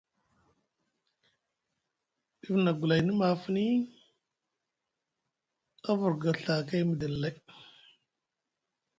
[2.39, 3.65] Dif na gulayni maafini,
[5.89, 7.35] a vurga Ɵaakai midini lay.